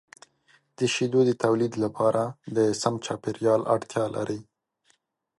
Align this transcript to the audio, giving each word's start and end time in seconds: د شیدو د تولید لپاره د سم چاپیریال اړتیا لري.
د 0.77 0.79
شیدو 0.93 1.19
د 1.25 1.31
تولید 1.43 1.73
لپاره 1.83 2.23
د 2.55 2.57
سم 2.81 2.93
چاپیریال 3.05 3.61
اړتیا 3.75 4.05
لري. 4.15 4.39